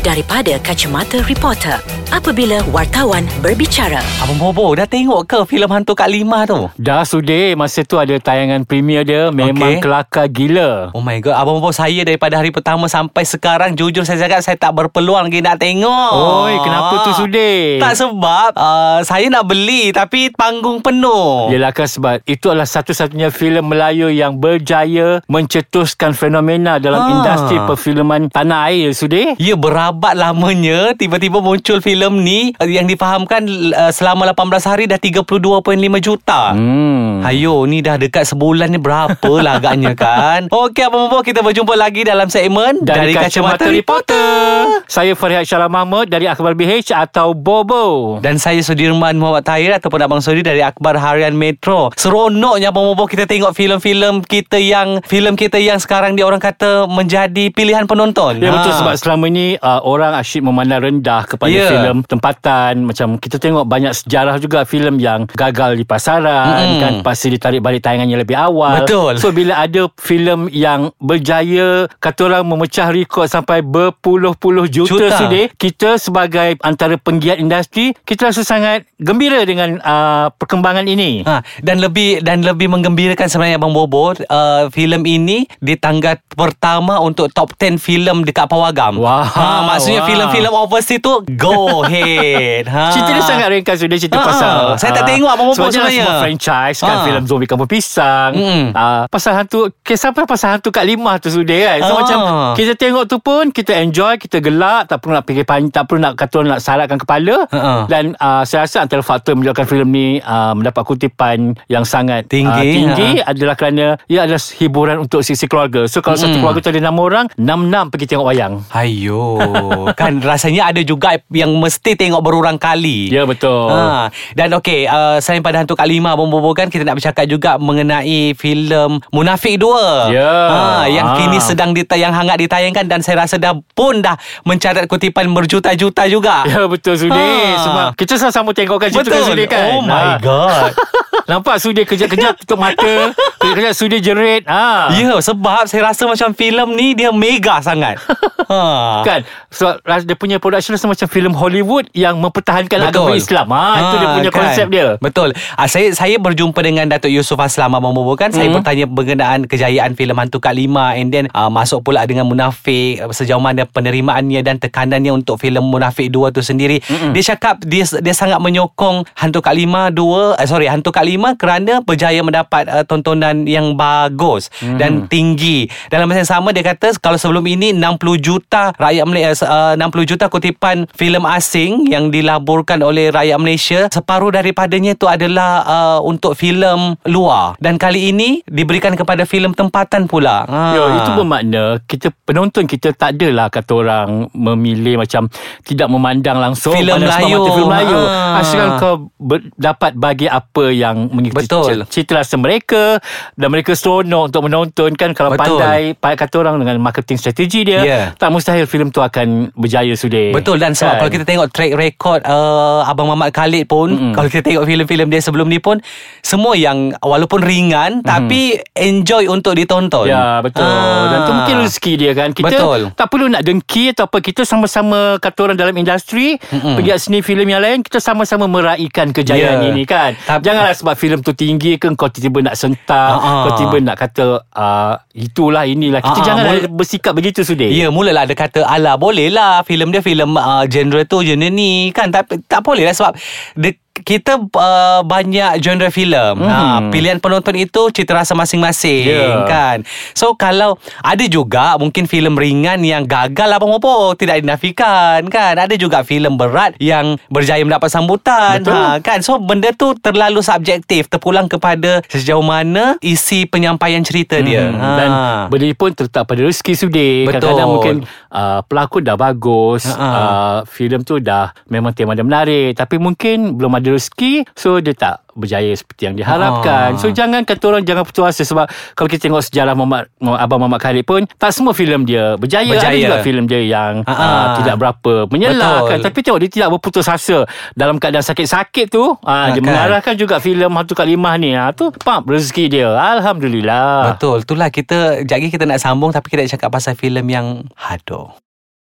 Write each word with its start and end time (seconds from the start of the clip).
daripada 0.00 0.56
kacamata 0.58 1.20
reporter. 1.22 1.76
Apabila 2.10 2.58
wartawan 2.66 3.22
berbicara. 3.38 4.02
Abang 4.18 4.34
Bobo 4.36 4.74
dah 4.74 4.82
tengok 4.82 5.22
ke 5.24 5.38
filem 5.46 5.70
Hantu 5.70 5.94
Kak 5.94 6.10
Lima 6.10 6.42
tu? 6.42 6.66
Dah 6.74 7.04
sudah 7.04 7.54
Masa 7.54 7.80
tu 7.80 7.96
ada 7.96 8.10
tayangan 8.12 8.64
premier 8.64 9.04
dia. 9.04 9.30
Memang 9.30 9.78
Okey. 9.78 9.80
kelakar 9.80 10.26
gila. 10.26 10.90
Oh 10.90 10.98
my 10.98 11.20
god. 11.20 11.38
Abang 11.38 11.56
Bobo 11.56 11.70
saya 11.70 12.02
daripada 12.02 12.34
hari 12.34 12.50
pertama 12.50 12.86
sampai 12.86 13.22
sekarang 13.22 13.72
Jujur 13.72 14.02
saya 14.02 14.18
cakap 14.20 14.40
saya 14.40 14.56
tak 14.56 14.74
berpeluang 14.74 15.30
lagi 15.30 15.38
nak 15.38 15.56
tengok. 15.56 16.12
Oi 16.42 16.54
kenapa 16.58 16.94
tu 17.00 17.12
sudah 17.16 17.56
Tak 17.78 17.94
sebab 17.94 18.50
uh, 18.54 18.98
Saya 19.00 19.28
nak 19.28 19.46
beli 19.46 19.92
Tapi 19.92 20.32
panggung 20.32 20.80
penuh. 20.80 21.46
Yelah 21.48 21.70
kan 21.70 21.86
sebab 21.86 22.24
Itu 22.24 22.50
adalah 22.50 22.66
satu-satunya 22.66 23.30
filem 23.30 23.62
Melayu 23.62 24.08
Yang 24.08 24.32
berjaya 24.36 25.08
Mencetuskan 25.26 26.10
fenomena 26.12 26.76
Dalam 26.76 27.00
Ah. 27.00 27.10
industri 27.12 27.56
perfilman 27.60 28.28
Tanah 28.28 28.66
air 28.66 28.90
sudah 28.90 29.36
Ya 29.36 29.54
berabat 29.90 30.14
lamanya 30.14 30.94
Tiba-tiba 30.94 31.42
muncul 31.42 31.82
filem 31.82 32.22
ni 32.22 32.54
uh, 32.56 32.64
Yang 32.64 32.94
difahamkan 32.94 33.42
uh, 33.74 33.90
Selama 33.90 34.30
18 34.30 34.70
hari 34.70 34.84
Dah 34.86 34.96
32.5 34.96 35.50
juta 35.98 36.54
Hmm 36.54 37.20
Hayo 37.20 37.66
ni 37.66 37.82
dah 37.82 37.98
dekat 37.98 38.24
sebulan 38.24 38.70
ni 38.70 38.78
berapa 38.78 39.32
lah 39.42 39.58
agaknya 39.58 39.92
kan 39.92 40.46
Okey 40.54 40.86
Abang 40.86 41.10
Bobo 41.10 41.20
kita 41.20 41.42
berjumpa 41.42 41.74
lagi 41.74 42.06
dalam 42.06 42.30
segmen 42.30 42.80
dari, 42.80 43.12
Kacamata 43.12 43.66
Reporter. 43.68 44.80
Saya 44.86 45.12
Farihat 45.12 45.44
Syarah 45.44 45.68
Mahmud 45.68 46.06
dari 46.06 46.24
Akhbar 46.24 46.54
BH 46.54 46.94
atau 46.94 47.34
Bobo. 47.34 48.16
Dan 48.22 48.38
saya 48.38 48.62
Sudirman 48.62 49.16
Muhammad 49.16 49.42
Tahir 49.42 49.74
Ataupun 49.74 50.00
Abang 50.00 50.22
Sudi 50.22 50.40
dari 50.40 50.62
Akhbar 50.62 50.96
Harian 50.96 51.34
Metro 51.34 51.90
Seronoknya 51.92 52.70
Abang 52.70 52.86
Bobo 52.86 53.04
kita 53.04 53.26
tengok 53.26 53.52
filem-filem 53.52 54.22
kita 54.22 54.56
yang 54.56 55.02
Filem 55.02 55.34
kita 55.34 55.58
yang 55.58 55.76
sekarang 55.76 56.14
dia 56.14 56.24
orang 56.24 56.38
kata 56.38 56.86
Menjadi 56.86 57.50
pilihan 57.50 57.84
penonton 57.84 58.38
Ya 58.38 58.48
betul 58.50 58.68
Ha. 58.70 58.78
sebab 58.78 58.94
selama 58.94 59.26
ni 59.26 59.58
uh, 59.58 59.79
orang 59.80 60.12
asyik 60.14 60.40
memandang 60.40 60.82
rendah 60.82 61.24
kepada 61.24 61.48
Ya. 61.50 61.66
filem 61.66 62.00
tempatan 62.02 62.84
macam 62.84 63.08
kita 63.14 63.36
tengok 63.36 63.64
banyak 63.64 63.92
sejarah 63.92 64.36
juga 64.36 64.62
filem 64.62 64.96
yang 64.96 65.26
gagal 65.28 65.74
di 65.74 65.84
pasaran 65.84 66.46
Mm-mm. 66.68 66.80
kan 66.80 66.92
pasti 67.00 67.28
ditarik 67.28 67.58
balik 67.58 67.80
tayangannya 67.80 68.16
lebih 68.16 68.34
awal. 68.34 68.80
Betul. 68.80 69.16
So 69.16 69.30
bila 69.30 69.58
ada 69.58 69.88
filem 69.96 70.46
yang 70.48 70.92
berjaya 70.96 71.68
kata 71.96 72.20
orang 72.26 72.44
memecah 72.44 72.88
rekod 72.88 73.26
sampai 73.26 73.60
berpuluh-puluh 73.60 74.66
juta, 74.66 74.88
Juta. 74.90 75.16
sudah 75.16 75.46
kita 75.52 75.90
sebagai 75.96 76.56
antara 76.60 76.94
penggiat 76.94 77.36
industri 77.36 77.92
kita 78.00 78.28
rasa 78.28 78.40
sangat 78.40 78.86
gembira 78.96 79.42
dengan 79.42 79.78
uh, 79.78 80.28
perkembangan 80.32 80.84
ini. 80.84 81.22
Ha, 81.22 81.40
dan 81.60 81.78
lebih 81.78 82.20
dan 82.20 82.40
lebih 82.40 82.68
menggembirakan 82.68 83.26
sebenarnya 83.26 83.56
Abang 83.56 83.72
Bobo 83.72 84.12
uh, 84.12 84.66
filem 84.68 85.02
ini 85.04 85.38
di 85.56 85.74
tangga 85.74 86.16
pertama 86.30 86.98
untuk 86.98 87.28
top 87.30 87.52
10 87.54 87.76
filem 87.76 88.22
dekat 88.22 88.46
Pawagam. 88.46 88.96
Wow, 88.96 89.22
Ha, 89.22 89.69
maksudnya 89.72 90.00
wow. 90.00 90.08
filem-filem 90.08 90.52
overseas 90.52 91.00
tu 91.00 91.14
go 91.32 91.56
ahead. 91.82 92.64
Ha. 92.64 92.82
Cerita 92.92 93.10
dia 93.10 93.22
sangat 93.22 93.46
ringkas 93.48 93.76
Sudah 93.76 93.96
cerita 93.96 94.16
Ah, 94.16 94.24
pasal 94.24 94.50
saya 94.76 94.90
tak 94.92 95.02
ah, 95.02 95.08
tengok 95.08 95.32
Bobo 95.32 95.52
sebab 95.52 95.70
sebenarnya. 95.70 96.02
semua 96.02 96.20
franchise 96.20 96.78
Kan 96.78 96.90
Ah. 96.92 97.04
filem 97.04 97.24
Zombie 97.24 97.46
Kampung 97.46 97.66
Pisang 97.66 98.32
Mm-mm. 98.32 98.64
ah, 98.72 99.02
Pasal 99.06 99.32
hantu 99.34 99.58
Kisah 99.78 100.10
apa 100.10 100.24
pasal 100.24 100.48
hantu 100.52 100.68
kat 100.68 100.84
lima 100.84 101.16
tu 101.16 101.28
sudah 101.28 101.56
kan 101.56 101.78
So 101.80 101.92
Ah. 101.92 101.96
macam 101.96 102.18
Kita 102.54 102.72
tengok 102.74 103.04
tu 103.06 103.16
pun 103.18 103.48
Kita 103.48 103.72
enjoy 103.74 104.16
Kita 104.16 104.38
gelak 104.38 104.86
Tak 104.86 104.98
perlu 104.98 105.14
nak 105.14 105.24
fikir 105.24 105.44
panjang 105.44 105.70
Tak 105.70 105.84
perlu 105.84 106.00
nak 106.00 106.12
kata 106.14 106.36
nak 106.42 106.60
saratkan 106.60 106.98
kepala 106.98 107.36
Ah. 107.48 107.84
Dan 107.86 108.12
ah, 108.16 108.42
saya 108.42 108.64
rasa 108.64 108.80
antara 108.80 109.00
faktor 109.00 109.32
Yang 109.32 109.38
menyebabkan 109.40 109.66
filem 109.66 109.88
ni 109.88 110.06
ah, 110.20 110.52
Mendapat 110.52 110.82
kutipan 110.84 111.38
Yang 111.66 111.84
sangat 111.86 112.26
Tinggi, 112.26 112.50
ah, 112.50 112.60
tinggi 112.60 113.10
ah. 113.18 113.30
Adalah 113.30 113.54
kerana 113.54 113.86
Ia 114.06 114.24
adalah 114.24 114.42
hiburan 114.52 114.96
Untuk 114.98 115.20
sisi 115.20 115.44
keluarga 115.44 115.86
So 115.86 116.00
kalau 116.00 116.16
satu 116.16 116.30
Mm. 116.30 116.40
keluarga 116.40 116.58
tu 116.60 116.68
ada 116.68 116.80
enam 116.80 116.96
orang 116.96 117.26
Enam-enam 117.34 117.88
pergi 117.88 118.06
tengok 118.08 118.26
wayang 118.26 118.54
Hayo 118.70 119.38
Kan 119.92 120.20
rasanya 120.20 120.68
ada 120.68 120.80
juga 120.80 121.14
Yang 121.28 121.52
mesti 121.54 121.92
tengok 121.94 122.20
berulang 122.20 122.56
kali 122.56 123.08
Ya 123.08 123.22
betul 123.22 123.66
Ha, 123.66 124.08
dan 124.32 124.50
okey 124.54 124.84
uh, 124.84 125.18
selain 125.18 125.40
pada 125.40 125.58
Hantu 125.58 125.72
Kak 125.72 125.84
Lima 125.84 126.12
Bobo 126.12 126.50
kan 126.50 126.66
kita 126.66 126.82
nak 126.82 126.96
bercakap 126.96 127.24
juga 127.24 127.56
mengenai 127.56 128.32
filem 128.32 128.98
Munafik 129.10 129.56
2. 129.56 130.10
Ya. 130.10 130.32
Ha, 130.46 130.58
yang 130.86 131.06
Ha. 131.06 131.16
kini 131.16 131.38
sedang 131.38 131.70
dita- 131.70 131.94
yang 131.94 132.10
hangat 132.10 132.38
ditayangkan 132.38 132.86
dan 132.86 133.00
saya 133.00 133.20
rasa 133.20 133.36
dah 133.36 133.52
pun 133.70 133.98
dah 133.98 134.14
mencatat 134.42 134.84
kutipan 134.84 135.26
berjuta-juta 135.30 136.04
juga. 136.06 136.42
Ya 136.44 136.66
betul 136.66 136.94
Sudi 136.94 137.14
Ha. 137.14 137.60
Sebab 137.60 137.88
kita 137.94 138.16
sama-sama 138.16 138.50
tengokkan 138.50 138.88
cerita 138.88 139.10
kan 139.10 139.22
Sudi 139.24 139.44
kan 139.44 139.64
Oh 139.70 139.80
my 139.80 139.92
Ha. 139.92 140.18
god. 140.18 140.72
Nampak 141.30 141.56
Sudi 141.56 141.82
kejap-kejap 141.82 142.34
tutup 142.36 142.58
mata 142.58 143.14
Kejap-kejap 143.38 143.70
Sudi 143.72 143.98
jerit 143.98 144.42
ha. 144.44 144.90
Ya 144.90 145.14
sebab 145.16 145.64
saya 145.64 145.86
rasa 145.86 146.04
macam 146.04 146.32
filem 146.32 146.74
ni 146.74 146.92
dia 146.92 147.10
mega 147.10 147.60
sangat. 147.60 148.02
ha. 148.44 149.00
Kan 149.00 149.22
so, 149.48 149.78
ras- 149.82 150.02
Dia 150.02 150.14
punya 150.14 150.36
production 150.36 150.72
rasa 150.72 150.86
macam 150.86 151.06
filem 151.06 151.30
Hollywood 151.30 151.86
Yang 151.92 152.18
mempertahankan 152.18 152.78
agama 152.82 153.14
Islam 153.14 153.46
ha, 153.48 153.64
Itu 153.78 153.94
dia 153.94 154.08
Ha, 154.08 154.16
punya 154.16 154.30
kan? 154.30 154.38
konsep 154.42 154.66
dia 154.66 154.86
Betul 154.98 155.28
ah, 155.54 155.66
Saya 155.66 155.92
saya 155.92 156.16
berjumpa 156.16 156.58
dengan 156.58 156.88
Datuk 156.88 157.08
Yusof 157.08 157.38
Aslam 157.38 157.70
Abang 157.70 157.92
Bobo 157.92 158.14
kan 158.14 158.28
Saya 158.28 158.48
Mhm. 158.48 158.54
bertanya 158.56 158.86
berkenaan 158.86 159.40
Kejayaan 159.44 159.94
filem 159.94 160.16
Hantu 160.16 160.38
Kak 160.38 160.50
Lima 160.50 160.92
And 160.92 161.08
then 161.08 161.30
uh, 161.30 161.46
Masuk 161.48 161.82
pula 161.82 162.02
dengan 162.02 162.24
Munafik 162.24 162.98
uh, 162.98 163.10
Sejauh 163.10 163.38
mana 163.38 163.62
penerimaannya 163.64 164.40
Dan 164.40 164.56
tekanannya 164.56 165.12
Untuk 165.12 165.38
filem 165.38 165.62
Munafik 165.62 166.08
2 166.08 166.32
tu 166.32 166.40
sendiri 166.40 166.82
Mhm. 166.82 167.12
Dia 167.12 167.22
cakap 167.28 167.60
Dia 167.62 167.84
dia 168.00 168.14
sangat 168.14 168.40
menyokong 168.40 169.04
Hantu 169.14 169.38
Kak 169.38 169.52
Lima 169.52 169.88
2 169.88 170.00
uh, 170.32 170.46
Sorry 170.48 170.66
Hantu 170.66 170.90
Kak 170.90 171.04
Lima 171.04 171.19
Kerana 171.36 171.80
berjaya 171.80 172.20
mendapat 172.20 172.64
uh, 172.66 172.84
Tontonan 172.84 173.44
yang 173.44 173.74
bagus 173.74 174.48
Mhm. 174.60 174.76
Dan 174.76 174.92
tinggi 175.06 175.64
Dalam 175.88 176.08
masa 176.08 176.22
yang 176.22 176.32
sama 176.38 176.48
Dia 176.50 176.64
kata 176.64 176.92
Kalau 176.96 177.16
sebelum 177.16 177.44
ini 177.44 177.72
60 177.72 177.96
juta 178.18 178.72
Rakyat 178.74 179.04
Malaysia 179.04 179.44
uh, 179.44 179.74
60 179.76 180.10
juta 180.10 180.24
kutipan 180.26 180.84
filem 180.92 181.22
asing 181.24 181.86
Yang 181.86 182.04
dilaburkan 182.12 182.80
oleh 182.80 183.08
rakyat 183.08 183.38
Malaysia 183.38 183.80
Separuh 183.88 184.30
daripadanya 184.30 184.92
itu 184.92 185.06
adalah 185.06 185.50
uh, 185.62 185.98
Untuk 186.00 186.34
filem 186.34 186.96
luar 187.04 187.56
Dan 187.58 187.76
kali 187.76 188.10
ini 188.10 188.40
Diberikan 188.44 188.94
kepada 188.94 189.22
filem 189.24 189.52
tempatan 189.52 190.06
pula 190.06 190.44
ha. 190.46 190.60
Ya, 190.72 190.84
itu 190.98 191.10
bermakna 191.14 191.64
kita 191.84 192.14
penonton 192.24 192.64
kita 192.64 192.92
tak 192.92 193.18
adalah 193.18 193.50
kata 193.50 193.72
orang 193.74 194.08
memilih 194.30 194.94
macam 194.96 195.26
tidak 195.66 195.90
memandang 195.90 196.38
langsung 196.38 196.72
Melayu. 196.72 197.42
filem 197.50 197.66
Melayu. 197.66 197.98
Ha. 197.98 198.38
Asalkan 198.38 198.70
kau 198.78 198.94
ber, 199.18 199.50
dapat 199.58 199.92
bagi 199.98 200.30
apa 200.30 200.70
yang 200.70 201.09
mengikuti 201.10 201.44
Betul. 201.44 201.84
cita 201.86 202.16
rasa 202.16 202.34
mereka 202.34 202.98
dan 203.34 203.48
mereka 203.48 203.72
seronok 203.72 204.28
untuk 204.28 204.42
menonton 204.42 204.90
kan 204.92 205.10
kalau 205.10 205.30
Betul. 205.30 205.58
pandai 205.58 205.92
pa- 205.92 206.14
kata 206.14 206.34
orang 206.38 206.56
dengan 206.56 206.78
marketing 206.78 207.16
strategi 207.16 207.62
dia 207.62 207.80
Ya. 207.80 208.00
tak 208.12 208.28
mustahil 208.28 208.64
filem 208.64 208.88
tu 208.88 209.00
akan 209.00 209.50
berjaya 209.52 209.92
sudah. 209.92 210.30
Betul 210.30 210.56
dan 210.56 210.72
sebab 210.72 210.86
Kan? 210.88 210.98
kalau 210.98 211.10
kita 211.10 211.24
tengok 211.24 211.48
track 211.48 211.72
record 211.72 212.20
uh, 212.22 212.82
Abang 212.82 213.06
Mamat 213.06 213.30
Khalid 213.30 213.64
pun 213.64 213.88
Mm-mm. 213.90 214.12
Kalau 214.12 214.26
kita 214.26 214.42
tengok 214.42 214.64
filem-filem 214.64 215.06
dia 215.06 215.18
sebelum 215.18 215.46
ni 215.46 215.58
pun 215.58 215.78
Semua 216.20 216.52
yang 216.52 216.94
walaupun 216.96 217.40
ringan 217.40 218.00
Tapi 218.00 218.58
enjoy 218.72 219.26
untuk 219.26 219.54
ditonton 219.54 220.06
Ya 220.06 220.38
betul 220.38 220.62
Ah. 220.62 221.08
Dan 221.08 221.18
tu 221.22 221.32
mungkin 221.32 221.56
rezeki 221.62 221.92
dia 221.96 222.12
kan 222.12 222.30
Kita 222.30 222.50
Betul. 222.50 222.80
tak 222.92 223.06
perlu 223.06 223.26
nak 223.26 223.42
dengki 223.42 223.90
Atau 223.90 224.04
apa 224.04 224.18
Kita 224.18 224.42
sama-sama 224.42 225.16
Kata 225.16 225.38
orang 225.42 225.56
dalam 225.56 225.72
industri 225.72 226.36
Mm-mm. 226.36 226.76
Pegiat 226.76 226.98
seni 227.00 227.20
filem 227.20 227.46
yang 227.46 227.58
lain 227.58 227.78
Kita 227.80 227.98
sama-sama 227.98 228.44
meraihkan 228.46 229.10
kejayaan 229.10 229.38
Ya. 229.60 229.68
ini 229.68 229.82
kan 229.84 230.14
Tapi- 230.16 230.44
Janganlah 230.44 230.74
sebab 230.74 230.89
filem 230.94 231.20
tu 231.20 231.30
tinggi 231.30 231.76
ke 231.76 231.90
Kau 231.92 232.06
tiba-tiba 232.06 232.50
nak 232.50 232.56
sentak 232.56 233.12
ah. 233.14 233.44
Kau 233.44 233.52
tiba 233.58 233.76
nak 233.78 233.96
kata 233.98 234.46
uh, 234.46 234.94
Itulah 235.12 235.66
inilah. 235.66 236.00
Kita 236.00 236.20
ah, 236.20 236.24
janganlah 236.24 236.52
mul- 236.64 236.78
bersikap 236.78 237.12
begitu 237.12 237.42
sudah 237.42 237.66
Ya 237.66 237.90
mulalah 237.90 238.24
ada 238.24 238.34
kata 238.34 238.62
Alah 238.64 238.96
boleh 238.96 239.28
lah 239.28 239.60
Filem 239.62 239.90
dia 239.90 240.00
filem 240.00 240.30
uh, 240.32 240.64
genre 240.66 241.02
tu 241.04 241.20
genre 241.20 241.48
ni 241.50 241.90
Kan 241.90 242.08
tak, 242.08 242.30
tak 242.46 242.60
boleh 242.62 242.86
lah 242.86 242.94
sebab 242.94 243.12
dia, 243.58 243.74
kita 244.00 244.36
uh, 244.40 245.00
banyak 245.02 245.60
genre 245.60 245.88
filem. 245.88 246.34
Mhm. 246.36 246.46
Ha, 246.46 246.58
pilihan 246.88 247.18
penonton 247.18 247.54
itu 247.54 247.88
cita 247.90 248.14
rasa 248.14 248.32
masing-masing 248.32 249.04
Ya. 249.06 249.44
kan. 249.44 249.82
So 250.12 250.34
kalau 250.34 250.76
ada 251.00 251.24
juga 251.24 251.76
mungkin 251.76 252.04
filem 252.04 252.34
ringan 252.34 252.80
yang 252.80 253.04
gagal 253.04 253.48
apa 253.48 253.62
apa 253.62 253.92
tidak 254.14 254.36
dinafikan 254.40 255.26
kan. 255.26 255.54
Ada 255.56 255.74
juga 255.74 256.00
filem 256.00 256.34
berat 256.34 256.74
yang 256.76 257.16
berjaya 257.26 257.60
mendapat 257.60 257.88
sambutan 257.88 258.60
Betul. 258.60 258.74
ha, 258.74 258.96
kan. 258.98 259.20
So 259.20 259.36
benda 259.36 259.70
tu 259.70 259.92
terlalu 259.94 260.40
subjektif 260.40 261.06
terpulang 261.06 261.46
kepada 261.46 262.00
sejauh 262.06 262.42
mana 262.42 262.96
isi 263.00 263.44
penyampaian 263.44 264.00
cerita 264.00 264.38
dia. 264.38 264.66
Hmm, 264.66 264.78
Ha. 264.80 264.88
Dan 264.96 265.10
benda 265.48 265.66
pun 265.74 265.92
terletak 265.92 266.24
pada 266.24 266.40
rezeki 266.40 266.72
sudi. 266.74 267.10
Betul. 267.22 267.32
Kadang-kadang 267.52 267.68
mungkin 267.68 267.96
uh, 268.28 268.60
pelakon 268.64 269.02
dah 269.02 269.14
bagus, 269.14 269.84
Ha-ha. 269.84 270.08
uh, 270.08 270.58
filem 270.64 271.02
tu 271.02 271.18
dah 271.18 271.52
memang 271.66 271.92
tema 271.92 272.12
dia 272.12 272.22
menarik, 272.22 272.72
tapi 272.72 272.96
mungkin 272.96 273.54
belum 273.54 273.72
ada 273.72 273.89
rezeki, 273.90 274.46
so 274.52 274.78
dia 274.78 274.92
tak 274.92 275.20
berjaya 275.30 275.72
seperti 275.72 276.04
yang 276.04 276.14
diharapkan. 276.14 276.94
Ha. 276.94 276.98
So 276.98 277.08
jangan 277.08 277.42
kata 277.42 277.62
orang 277.64 277.82
jangan 277.82 278.02
putus 278.02 278.26
asa 278.26 278.42
sebab 278.42 278.66
kalau 278.92 279.06
kita 279.06 279.26
tengok 279.26 279.40
sejarah 279.40 279.72
Muhammad, 279.72 280.10
Muhammad- 280.18 280.42
Abang 280.42 280.58
Muhammad 280.58 280.80
Khalid 280.80 281.04
pun 281.04 281.22
tak 281.32 281.50
semua 281.50 281.72
filem 281.72 282.02
dia 282.02 282.34
berjaya. 282.34 282.66
Berjaya. 282.68 282.90
Ada 282.90 283.00
juga 283.00 283.18
filem 283.22 283.44
dia 283.44 283.60
yang 283.62 284.02
Ha-ha. 284.02 284.20
uh, 284.20 284.46
tidak 284.58 284.74
berapa 284.76 285.12
menyelahkan. 285.26 285.96
Betul. 285.96 286.06
Tapi 286.06 286.18
tengok 286.20 286.40
dia 286.40 286.50
tidak 286.50 286.68
berputus 286.70 287.06
asa 287.06 287.38
dalam 287.72 287.96
keadaan 287.96 288.22
sakit-sakit 288.22 288.86
tu. 288.88 289.16
Uh, 289.16 289.28
Ha, 289.30 289.50
dia 289.50 289.58
kan. 289.58 289.64
mengarahkan 289.64 290.14
juga 290.14 290.36
filem 290.38 290.68
Hantu 290.68 290.92
Kak 290.92 291.06
Limah 291.06 291.34
ni. 291.34 291.54
Ha, 291.54 291.72
tu 291.72 291.88
pap 291.94 292.26
rezeki 292.26 292.64
dia. 292.68 292.90
Alhamdulillah. 292.92 294.12
Betul, 294.12 294.42
itulah 294.42 294.68
kita 294.68 295.22
Sekejap 295.22 295.50
kita 295.52 295.64
nak 295.64 295.78
sambung 295.78 296.10
Tapi 296.10 296.26
kita 296.26 296.42
nak 296.42 296.50
cakap 296.50 296.68
pasal 296.70 296.92
filem 296.92 297.24
yang 297.24 297.46
Hado 297.74 298.34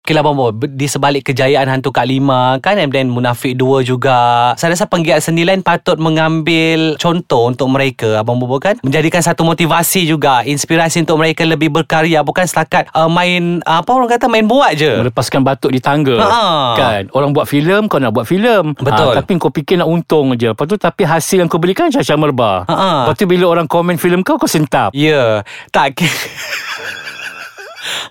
Okay 0.07 0.15
lah 0.15 0.23
Bobo 0.23 0.55
Di 0.55 0.87
sebalik 0.87 1.35
kejayaan 1.35 1.67
Hantu 1.67 1.91
Kak 1.91 2.07
Lima 2.07 2.63
Kan? 2.63 2.79
And 2.79 2.95
then 2.95 3.11
Munafik 3.11 3.59
2 3.59 3.83
juga. 3.83 4.55
Saya 4.55 4.79
rasa 4.79 4.87
penggiat 4.87 5.19
seni 5.19 5.43
lain 5.43 5.67
Patut 5.67 5.99
mengambil 5.99 6.95
Contoh 6.95 7.51
untuk 7.51 7.67
mereka 7.75 8.23
Abang 8.23 8.39
Bobo 8.39 8.63
kan? 8.63 8.79
Menjadikan 8.87 9.19
satu 9.19 9.43
motivasi 9.43 10.07
juga 10.07 10.47
Inspirasi 10.47 11.03
untuk 11.03 11.19
mereka 11.19 11.43
Lebih 11.43 11.75
berkarya. 11.75 12.23
Bukan 12.23 12.47
setakat 12.47 12.87
uh, 12.95 13.11
Main 13.11 13.67
uh, 13.67 13.83
Apa 13.83 13.99
orang 13.99 14.07
kata 14.07 14.31
Main 14.31 14.47
buat 14.47 14.79
je. 14.79 14.95
Melepaskan 14.95 15.43
batuk 15.43 15.75
di 15.75 15.83
tangga. 15.83 16.23
Ha. 16.23 16.47
Kan? 16.79 17.03
Orang 17.11 17.35
buat 17.35 17.51
filem 17.51 17.91
Kau 17.91 17.99
nak 17.99 18.15
buat 18.15 18.31
filem. 18.31 18.79
Betul. 18.79 19.11
ha, 19.11 19.19
Tapi 19.19 19.43
kau 19.43 19.51
fikir 19.51 19.83
nak 19.83 19.91
untung 19.91 20.39
je. 20.39 20.55
Lepas 20.55 20.71
tu 20.71 20.79
tapi 20.79 21.03
hasil 21.03 21.43
yang 21.43 21.51
kau 21.51 21.59
berikan 21.59 21.91
Syah 21.91 22.15
merbah 22.15 22.63
Ha. 22.71 23.11
Lepas 23.11 23.19
tu 23.19 23.27
bila 23.27 23.51
orang 23.51 23.67
komen 23.67 23.99
filem 23.99 24.23
kau 24.23 24.39
Kau 24.39 24.47
sentap. 24.47 24.95
Ya. 24.95 25.43
Yeah. 25.43 25.75
Tak 25.75 25.99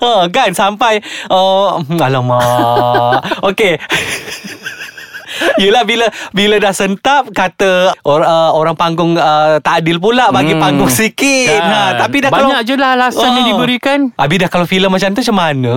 Ha, 0.02 0.28
kan 0.32 0.52
sampai 0.56 1.00
oh, 1.30 1.82
Alamak. 2.00 3.24
Okay 3.54 3.78
Yelah 5.58 5.84
bila 5.84 6.06
bila 6.32 6.56
dah 6.58 6.72
sentap 6.72 7.28
kata 7.30 7.94
or, 8.02 8.22
uh, 8.22 8.52
orang 8.52 8.74
panggung 8.74 9.14
uh, 9.14 9.58
tak 9.60 9.82
adil 9.82 9.98
pula 9.98 10.30
bagi 10.30 10.52
Hmm. 10.52 10.62
panggung 10.62 10.88
sikit. 10.88 11.48
Kan. 11.52 11.64
Ha 11.66 11.82
tapi 11.98 12.18
dah 12.20 12.30
Banyak 12.30 12.44
kalau 12.56 12.64
je 12.64 12.76
lah 12.76 12.90
alasan 12.94 13.30
yang 13.30 13.36
Ah. 13.38 13.50
diberikan 13.50 14.00
Habis 14.14 14.38
dah 14.38 14.50
kalau 14.50 14.66
filem 14.66 14.88
macam 14.88 15.10
tu 15.10 15.22
macam 15.22 15.38
mana? 15.38 15.76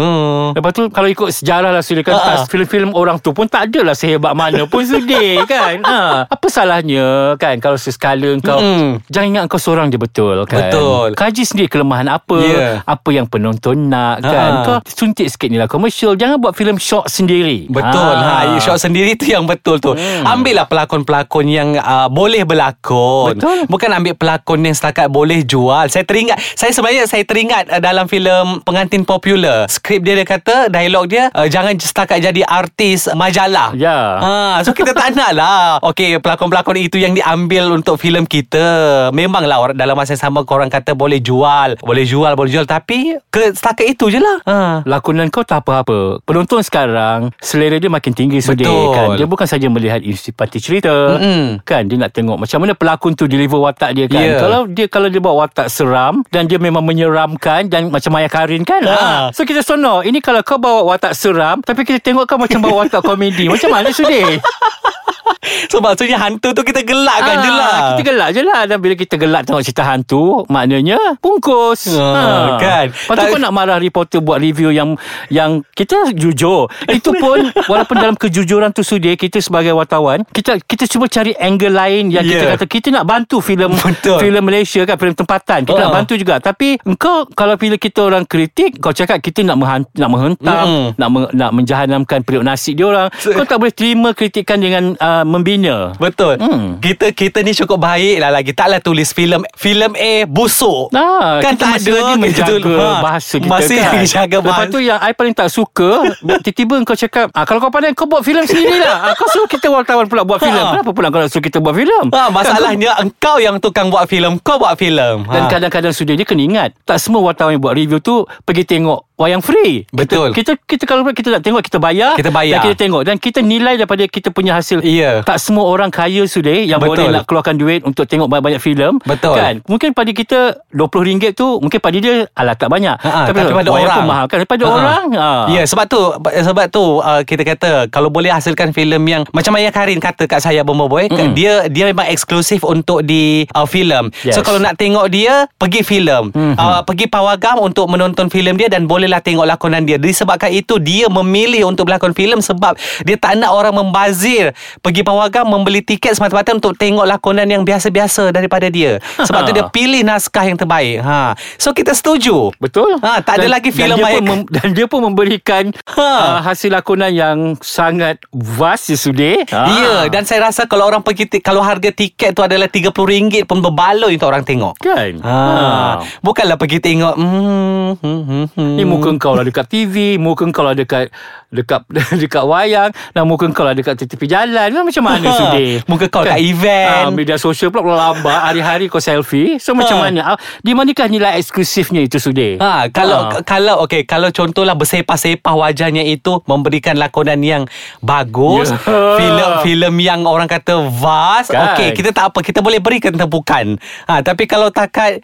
Lepas 0.52 0.70
tu 0.72 0.82
kalau 0.88 1.08
ikut 1.08 1.28
sejarah 1.31 1.70
lah 1.70 1.81
Sudir 1.81 2.02
kan 2.02 2.14
Ha, 2.14 2.20
ha. 2.20 2.34
uh 2.34 2.46
Filem-filem 2.46 2.90
orang 2.93 3.16
tu 3.16 3.31
pun 3.31 3.44
tak 3.44 3.69
adalah 3.69 3.93
sehebat 3.93 4.32
mana 4.32 4.64
pun 4.64 4.82
Sudir 4.82 5.43
kan 5.50 5.81
ha. 5.82 6.25
Apa 6.25 6.46
salahnya 6.49 7.08
kan 7.34 7.56
Kalau 7.56 7.75
sesekala 7.75 8.28
kau 8.38 8.58
Mm-mm. 8.58 9.00
Jangan 9.08 9.26
ingat 9.28 9.44
kau 9.46 9.56
seorang 9.56 9.88
je 9.88 9.96
betul 9.96 10.44
kan 10.44 10.69
Betul. 10.69 11.08
Kaji 11.14 11.43
sendiri 11.43 11.69
kelemahan 11.69 12.06
apa 12.06 12.37
Ya. 12.40 12.84
Apa 12.84 13.08
yang 13.10 13.25
penonton 13.25 13.88
nak 13.88 14.20
kan 14.20 14.52
ha. 14.55 14.64
Kau 14.64 14.76
suntik 14.84 15.26
sikit 15.26 15.49
ni 15.49 15.56
lah 15.56 15.66
komersial 15.66 16.12
Jangan 16.12 16.37
buat 16.38 16.52
filem 16.52 16.76
short 16.76 17.08
sendiri 17.08 17.66
Betul 17.66 18.14
ha. 18.14 18.44
ha 18.46 18.58
shot 18.58 18.76
sendiri 18.78 19.14
tu 19.14 19.26
yang 19.26 19.48
betul 19.49 19.81
tu. 19.81 19.97
Hmm. 19.97 20.29
Ambillah 20.29 20.69
pelakon-pelakon 20.69 21.47
yang 21.49 21.69
uh, 21.81 22.12
boleh 22.12 22.45
berlakon. 22.45 23.41
Betul. 23.41 23.65
Bukan 23.65 23.89
ambil 23.97 24.15
pelakon 24.15 24.61
yang 24.69 24.77
setakat 24.77 25.09
boleh 25.09 25.41
jual. 25.43 25.89
Saya 25.89 26.05
teringat 26.05 26.37
saya 26.53 26.77
sebenarnya 26.77 27.09
saya 27.09 27.25
teringat 27.25 27.73
uh, 27.73 27.81
dalam 27.81 28.05
filem 28.05 28.61
Pengantin 28.62 29.09
Popular. 29.09 29.65
Skrip 29.73 30.05
dia 30.05 30.12
dia 30.12 30.29
kata 30.29 30.69
dialog 30.69 31.09
dia 31.09 31.33
uh, 31.33 31.49
jangan 31.49 31.73
setakat 31.81 32.21
jadi 32.21 32.45
artis 32.45 33.09
majalah. 33.17 33.73
Ya. 33.73 34.21
Ha, 34.21 34.61
so 34.67 34.77
kita 34.77 34.91
tak 34.93 35.15
nak 35.15 35.31
lah 35.39 35.79
Okey 35.87 36.19
pelakon-pelakon 36.19 36.79
itu 36.83 36.99
yang 36.99 37.15
diambil 37.15 37.71
Untuk 37.79 38.03
filem 38.03 38.27
kita 38.27 39.09
Memanglah 39.15 39.62
orang 39.62 39.79
dalam 39.79 39.94
masa 39.94 40.19
yang 40.19 40.31
sama 40.31 40.43
Korang 40.43 40.67
kata 40.67 40.99
boleh 40.99 41.23
jual 41.23 41.79
Boleh 41.79 42.03
jual 42.03 42.35
Boleh 42.35 42.51
jual 42.51 42.67
Tapi 42.67 43.15
ke, 43.31 43.55
Setakat 43.55 43.87
itu 43.94 44.11
je 44.11 44.19
lah 44.19 44.39
ha. 44.44 44.59
Lakonan 44.83 45.31
kau 45.31 45.47
tak 45.47 45.62
apa-apa 45.62 46.19
Penonton 46.27 46.61
sekarang 46.67 47.31
Selera 47.39 47.79
dia 47.79 47.87
makin 47.87 48.11
tinggi 48.11 48.43
Betul. 48.43 48.94
kan 48.94 49.09
Dia 49.15 49.27
bukan 49.31 49.38
saja 49.44 49.69
melihat 49.69 50.00
isi 50.00 50.32
parti 50.32 50.58
cerita 50.58 51.14
Mm-mm. 51.14 51.62
Kan 51.62 51.87
dia 51.87 51.94
nak 51.94 52.11
tengok 52.11 52.40
Macam 52.40 52.58
mana 52.58 52.73
pelakon 52.73 53.12
tu 53.12 53.29
Deliver 53.29 53.61
watak 53.61 53.93
dia 53.93 54.06
kan 54.06 54.19
Ya. 54.19 54.40
Kalau 54.40 54.64
dia 54.64 54.87
kalau 54.87 55.06
dia 55.06 55.20
bawa 55.20 55.44
watak 55.44 55.69
seram 55.69 56.25
Dan 56.26 56.46
dia 56.46 56.56
memang 56.56 56.81
menyeramkan 56.81 57.67
Dan 57.67 57.93
macam 57.93 58.11
Maya 58.11 58.26
Karin 58.26 58.64
kan 58.64 58.81
Ha. 58.81 58.96
ha. 58.96 59.11
So 59.31 59.44
kita 59.44 59.61
sonor 59.61 60.02
Ini 60.02 60.19
kalau 60.19 60.40
kau 60.40 60.56
bawa 60.56 60.82
watak 60.88 61.12
seram 61.12 61.61
Tapi 61.61 61.85
kita 61.85 62.00
tengok 62.00 62.25
kau 62.25 62.40
macam 62.40 62.58
bawa 62.58 62.82
watak 62.82 63.05
komedi 63.05 63.46
Macam 63.46 63.69
mana 63.69 63.93
Sudir 63.93 64.40
So 65.70 65.79
maksudnya 65.79 66.19
hantu 66.19 66.50
tu 66.50 66.62
kita 66.62 66.82
gelakkan 66.82 67.35
Ah, 67.35 67.38
je 67.38 67.50
lah 67.50 67.76
Kita 67.93 68.02
gelak 68.05 68.29
je 68.31 68.43
lah 68.43 68.61
Dan 68.64 68.79
bila 68.79 68.94
kita 68.94 69.14
gelak 69.14 69.43
tengok 69.44 69.62
cerita 69.62 69.82
hantu 69.85 70.43
Maknanya 70.46 70.99
Bungkus 71.19 71.94
Ah, 71.94 72.56
kan. 72.56 72.87
Lepas 72.88 73.06
tu 73.08 73.17
Tak- 73.17 73.29
kau 73.29 73.38
nak 73.38 73.52
marah 73.52 73.76
reporter 73.76 74.19
Buat 74.19 74.38
review 74.40 74.70
yang 74.70 74.99
Yang 75.29 75.62
kita 75.73 76.11
jujur 76.12 76.67
Itu 76.87 77.14
pun 77.14 77.49
Walaupun 77.70 77.96
dalam 77.96 78.14
kejujuran 78.14 78.70
tu 78.70 78.82
Sudir 78.82 79.14
Kita 79.14 79.38
sebagai 79.38 79.73
wartawan 79.73 80.26
Kita 80.26 80.58
kita 80.58 80.85
cuba 80.85 81.06
cari 81.06 81.32
angle 81.35 81.70
lain 81.70 82.11
Yang 82.11 82.25
kita 82.26 82.37
Yeah. 82.38 82.55
kata 82.55 82.64
Kita 82.67 82.88
nak 82.93 83.05
bantu 83.05 83.37
filem 83.38 83.70
filem 83.99 84.43
Malaysia 84.43 84.82
kan 84.82 84.96
Filem 84.96 85.14
tempatan 85.14 85.61
Kita 85.62 85.75
Ah. 85.76 85.84
nak 85.84 85.94
bantu 85.94 86.14
juga 86.14 86.38
Tapi 86.38 86.79
Engkau 86.81 87.26
Kalau 87.29 87.55
bila 87.55 87.76
kita 87.76 88.02
orang 88.02 88.25
kritik 88.25 88.79
Kau 88.79 88.91
cakap 88.91 89.19
kita 89.19 89.43
nak 89.43 89.56
menghan- 89.56 89.91
nak 89.93 90.08
menghentam 90.08 90.64
Mm-mm. 90.64 90.87
Nak 90.94 91.08
me- 91.08 91.32
nak 91.32 91.50
menjahanamkan 91.52 92.19
Periuk 92.20 92.43
nasi 92.43 92.73
dia 92.73 92.84
orang 92.84 93.06
Kau 93.12 93.44
tak 93.44 93.56
boleh 93.56 93.70
terima 93.70 94.11
kritikan 94.11 94.58
Dengan 94.58 94.94
uh, 94.94 95.25
membina. 95.38 95.94
Betul. 95.96 96.37
Hmm. 96.37 96.76
Kita 96.79 97.11
kita 97.11 97.40
ni 97.40 97.55
cukup 97.55 97.79
baik 97.79 98.19
lah 98.19 98.31
lagi. 98.31 98.50
Taklah 98.50 98.79
tulis 98.79 99.08
filem. 99.08 99.46
Filem 99.55 99.94
A 99.94 100.12
busuk. 100.25 100.90
Nah, 100.90 101.38
Kan 101.38 101.55
tak 101.55 101.79
masih 101.79 101.88
ada 101.88 101.93
lagi 101.96 102.14
menjaga 102.17 102.55
tu- 102.58 102.75
ha, 102.75 102.90
bahasa 103.00 103.35
kita 103.37 103.49
Masih 103.49 103.76
kan. 103.76 103.88
lagi 103.88 104.06
jaga 104.08 104.37
Lepas 104.38 104.50
bahasa. 104.52 104.70
tu 104.70 104.79
yang 104.81 104.99
I 104.99 105.12
paling 105.12 105.32
tak 105.32 105.49
suka 105.49 105.90
Tiba-tiba 106.43 106.75
kau 106.82 106.94
cakap 106.94 107.26
ah, 107.31 107.44
Kalau 107.44 107.58
kau 107.58 107.70
pandai 107.70 107.93
kau 107.93 108.05
buat 108.05 108.20
filem 108.20 108.43
sendiri 108.43 108.79
lah 108.79 108.99
ah, 109.02 109.12
Kau 109.14 109.29
suruh 109.29 109.46
kita 109.46 109.69
wartawan 109.69 110.05
pula 110.05 110.23
buat 110.23 110.38
filem. 110.38 110.58
Ha. 110.58 110.73
Kenapa 110.75 110.90
pula 110.90 111.08
kau 111.08 111.23
suruh 111.25 111.41
kita 111.41 111.58
buat 111.58 111.73
filem? 111.73 112.11
Ha, 112.11 112.29
masalahnya 112.29 112.99
engkau 112.99 113.38
yang 113.38 113.56
tukang 113.58 113.88
buat 113.88 114.05
filem, 114.05 114.37
kau 114.38 114.58
buat 114.58 114.75
filem. 114.75 115.25
Dan 115.25 115.43
Ha. 115.43 115.49
kadang-kadang 115.49 115.93
sudah 115.93 116.12
dia 116.12 116.25
kena 116.25 116.43
ingat. 116.43 116.70
Tak 116.82 116.99
semua 116.99 117.23
wartawan 117.23 117.52
yang 117.52 117.62
buat 117.62 117.73
review 117.73 117.99
tu 117.99 118.17
Pergi 118.43 118.64
tengok 118.67 119.07
wayang 119.19 119.43
free 119.43 119.82
Betul. 119.91 120.31
Kita 120.31 120.55
kita, 120.55 120.62
kita 120.65 120.82
kalau 120.87 121.03
kita 121.11 121.29
nak 121.29 121.43
tengok 121.43 121.61
Kita 121.61 121.76
bayar 121.76 122.15
Kita 122.15 122.31
bayar. 122.31 122.55
Dan 122.55 122.65
kita 122.65 122.76
tengok 122.79 123.03
Dan 123.03 123.17
kita 123.19 123.38
nilai 123.43 123.75
daripada 123.75 124.06
kita 124.06 124.31
punya 124.31 124.55
hasil 124.55 124.81
Ya. 124.81 125.20
Tak 125.20 125.43
semua 125.43 125.67
orang 125.67 125.91
kaya 125.91 126.23
sudah 126.25 126.55
Yang 126.55 126.81
Betul. 126.81 126.91
boleh 126.94 127.06
nak 127.11 127.25
keluarkan 127.26 127.55
duit 127.55 127.81
Untuk 127.82 128.06
tengok 128.06 128.31
banyak-banyak 128.31 128.62
filem 128.62 128.97
Betul. 129.03 129.35
kan? 129.35 129.55
Mungkin 129.67 129.91
pada 129.93 130.11
kita 130.11 130.38
RM20 130.70 131.35
tu 131.35 131.59
Mungkin 131.59 131.79
pada 131.79 131.97
dia 131.99 132.31
Alah 132.32 132.55
tak 132.55 132.70
banyak 132.70 132.97
Ha, 132.99 133.26
tapi 133.26 133.43
pada 133.43 133.69
wayang 133.69 133.85
orang 133.85 133.99
pun 133.99 134.06
mahal 134.06 134.25
kan 134.26 134.37
Daripada 134.38 134.62
Ha. 134.62 134.70
orang 134.70 135.05
ha. 135.12 135.31
Ya 135.49 135.62
sebab 135.65 135.85
tu 135.85 136.00
sebab 136.23 136.67
tu 136.69 136.85
uh, 137.00 137.23
kita 137.23 137.43
kata 137.43 137.70
kalau 137.88 138.09
boleh 138.09 138.31
hasilkan 138.31 138.70
filem 138.70 139.03
yang 139.03 139.23
macam 139.31 139.50
Maya 139.50 139.69
Karin 139.69 139.99
kata 139.99 140.25
kat 140.25 140.38
saya 140.38 140.62
Bomba 140.62 140.87
Boy 140.87 141.09
Mm-mm. 141.09 141.35
dia 141.35 141.67
dia 141.67 141.85
memang 141.88 142.06
eksklusif 142.06 142.62
untuk 142.62 143.03
di 143.03 143.49
uh, 143.50 143.65
filem. 143.65 144.12
Yes. 144.23 144.37
So 144.37 144.41
kalau 144.41 144.61
nak 144.61 144.76
tengok 144.76 145.09
dia 145.09 145.49
pergi 145.56 145.82
filem. 145.82 146.31
Mhm. 146.31 146.55
Uh, 146.55 146.81
pergi 146.85 147.09
pawagam 147.09 147.59
untuk 147.59 147.88
menonton 147.88 148.29
filem 148.29 148.55
dia 148.55 148.69
dan 148.69 148.85
bolehlah 149.08 149.25
tengok 149.25 149.46
lakonan 149.49 149.82
dia. 149.88 149.96
Disebabkan 149.96 150.52
itu 150.52 150.76
dia 150.76 151.08
memilih 151.08 151.72
untuk 151.72 151.88
berlakon 151.88 152.12
filem 152.12 152.44
sebab 152.44 152.76
dia 153.08 153.16
tak 153.16 153.40
nak 153.40 153.56
orang 153.56 153.72
membazir 153.72 154.52
pergi 154.84 155.00
pawagam 155.00 155.49
membeli 155.49 155.81
tiket 155.81 156.20
semata-mata 156.20 156.52
untuk 156.52 156.76
tengok 156.76 157.08
lakonan 157.08 157.49
yang 157.49 157.64
biasa-biasa 157.64 158.28
daripada 158.37 158.69
dia. 158.69 159.00
Sebab 159.16 159.49
tu 159.49 159.56
dia 159.56 159.64
pilih 159.72 160.05
naskah 160.05 160.44
yang 160.44 160.60
terbaik. 160.60 161.00
Ha. 161.00 161.32
So 161.56 161.72
kita 161.72 161.96
setuju. 161.96 162.52
Betul 162.60 163.00
Ha, 163.00 163.25
tak 163.25 163.40
ada 163.40 163.49
lagi 163.49 163.72
filem 163.72 163.96
dan 163.96 164.05
dia, 164.05 164.12
pun 164.12 164.25
mem, 164.26 164.40
dan 164.50 164.69
dia 164.76 164.87
pun 164.90 165.00
memberikan 165.00 165.64
Ha. 165.96 166.05
uh, 166.05 166.37
Hasil 166.44 166.75
lakonan 166.75 167.14
yang 167.14 167.56
Sangat 167.62 168.20
vast 168.34 168.93
ya 168.93 168.98
sudah 168.98 169.46
Ya 169.48 169.96
dan 170.12 170.29
saya 170.29 170.53
rasa 170.53 170.69
kalau 170.69 170.84
orang 170.84 171.00
pergi 171.00 171.41
kalau 171.41 171.65
harga 171.65 171.88
tiket 171.94 172.36
tu 172.36 172.44
adalah 172.44 172.69
RM30 172.69 173.48
pun 173.48 173.65
berbaloi 173.65 174.19
untuk 174.19 174.29
orang 174.29 174.44
tengok. 174.44 174.77
Kan 174.82 175.22
Ha. 175.22 176.03
Bukanlah 176.20 176.58
pergi 176.58 176.82
tengok 176.82 177.15
hmm, 177.15 177.91
hmm, 178.03 178.20
hmm, 178.27 178.46
hmm. 178.58 178.74
Ni 178.74 178.84
muka 178.98 179.10
kau 179.17 179.32
lah 179.32 179.46
dekat 179.46 179.67
TV 179.67 179.94
Muka 180.19 180.43
kau 180.50 180.60
lah 180.60 180.74
dekat 180.74 181.14
Dekat 181.48 181.86
dekat 182.20 182.43
wayang 182.43 182.90
Dan 183.14 183.24
muka 183.24 183.46
kau 183.48 183.62
lah 183.62 183.72
dekat 183.72 183.94
tepi 183.96 184.26
jalan 184.26 184.74
Macam 184.74 185.00
mana 185.00 185.31
Ha. 185.31 185.38
sudah 185.38 185.86
Muka 185.86 186.10
kau 186.10 186.20
kat 186.20 186.36
event. 186.36 187.06
Ah, 187.06 187.10
Media 187.10 187.36
sosial 187.36 187.70
pula 187.70 187.94
lambat 187.94 188.34
Hari-hari 188.44 188.88
kau 188.88 188.98
selfie 188.98 189.56
So 189.56 189.72
macam 189.72 189.96
Ha. 189.96 190.02
mana 190.05 190.20
Ah, 190.24 190.38
Di 190.58 190.74
manakah 190.74 191.06
nilai 191.06 191.38
eksklusifnya 191.38 192.02
itu 192.02 192.19
sudah 192.19 192.58
Ha, 192.58 192.90
kalau 192.90 193.31
Ha. 193.31 193.40
kalau 193.43 193.84
okey 193.84 194.02
kalau 194.02 194.28
contohlah 194.28 194.74
bersepah-sepah 194.74 195.55
wajahnya 195.55 196.02
itu 196.02 196.40
memberikan 196.44 196.96
lakonan 196.96 197.38
yang 197.38 197.62
bagus, 198.00 198.69
Ya. 198.69 198.78
filem-filem 199.14 199.94
yang 199.98 200.20
orang 200.24 200.46
kata 200.46 200.81
vast, 200.90 201.52
Kan. 201.52 201.72
okey 201.72 201.93
kita 201.93 202.10
tak 202.10 202.32
apa 202.32 202.40
kita 202.40 202.58
boleh 202.58 202.78
berikan 202.78 203.12
tepukan. 203.12 203.76
Ha 204.05 204.20
tapi 204.20 204.44
kalau 204.44 204.69
takat 204.69 205.20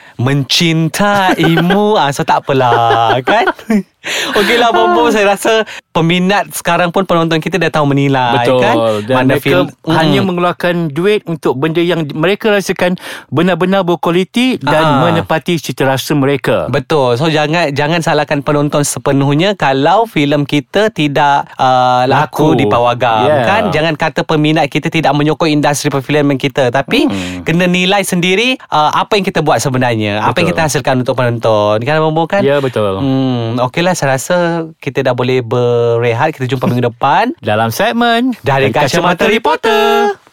mencintaimu 0.84 1.94
ah 1.94 2.10
so 2.10 2.22
tak 2.22 2.42
apalah 2.42 3.16
kan. 3.26 3.48
对。 3.66 3.93
Okeylah 4.36 4.70
Bombo 4.70 5.08
saya 5.08 5.32
rasa 5.32 5.64
peminat 5.90 6.52
sekarang 6.52 6.90
pun 6.90 7.04
penonton 7.04 7.38
kita 7.38 7.56
dah 7.56 7.70
tahu 7.70 7.86
menilai 7.86 8.42
Betul 8.42 8.60
kan. 8.60 8.76
Dan 9.02 9.14
Mana 9.14 9.28
mereka 9.30 9.44
film- 9.44 9.70
hanya 9.86 10.20
Mm. 10.20 10.26
mengeluarkan 10.26 10.74
duit 10.88 11.20
Untuk 11.24 11.54
benda 11.54 11.80
yang 11.80 12.04
mereka 12.10 12.50
rasakan 12.50 12.96
Benar-benar 13.28 13.80
berkualiti 13.82 14.56
Dan 14.56 14.76
Ah. 14.76 15.00
menepati 15.02 15.56
cita 15.56 15.84
rasa 15.84 16.12
mereka 16.12 16.68
Betul. 16.68 17.16
So 17.16 17.28
jangan 17.28 17.70
jangan 17.70 18.00
salahkan 18.00 18.40
penonton 18.40 18.82
sepenuhnya 18.82 19.54
kalau 19.54 20.04
filem 20.04 20.44
kita 20.44 20.90
tidak 20.90 21.48
uh, 21.54 22.04
laku, 22.04 22.52
Laku. 22.52 22.58
di 22.58 22.64
pawagam 22.66 23.24
Yeah. 23.24 23.46
kan. 23.46 23.62
Jangan 23.70 23.94
kata 23.94 24.20
peminat 24.22 24.66
kita 24.66 24.88
tidak 24.88 25.12
menyokong 25.12 25.48
industri 25.50 25.88
perfilman 25.88 26.36
kita 26.36 26.68
tapi 26.68 27.06
Hmm. 27.06 27.40
kena 27.42 27.64
nilai 27.64 28.02
sendiri 28.02 28.58
uh, 28.66 28.90
apa 28.92 29.14
yang 29.14 29.24
kita 29.24 29.40
buat 29.40 29.58
sebenarnya. 29.58 30.20
Apa 30.20 30.36
yang 30.36 30.50
Betul. 30.50 30.50
kita 30.50 30.60
hasilkan 30.66 30.94
untuk 30.98 31.14
penonton. 31.14 31.78
Kan 31.80 31.94
Abang 31.96 32.26
kan? 32.26 32.42
Ya 32.42 32.58
betul 32.58 32.98
Hmm, 32.98 33.56
okeylah 33.62 33.93
saya 33.94 34.18
rasa 34.18 34.68
kita 34.82 35.00
dah 35.06 35.14
boleh 35.14 35.40
berehat. 35.40 36.34
Kita 36.34 36.46
jumpa 36.50 36.66
minggu 36.68 36.90
depan 36.90 37.34
Dalam 37.38 37.70
segmen 37.70 38.34
dari 38.42 38.70
Kacamata 38.74 39.26
Reporter. 39.30 40.23